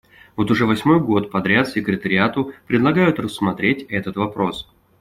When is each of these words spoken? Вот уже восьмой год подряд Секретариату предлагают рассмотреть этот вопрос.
Вот 0.35 0.49
уже 0.49 0.65
восьмой 0.65 0.99
год 0.99 1.29
подряд 1.29 1.69
Секретариату 1.69 2.53
предлагают 2.65 3.19
рассмотреть 3.19 3.83
этот 3.83 4.15
вопрос. 4.17 4.67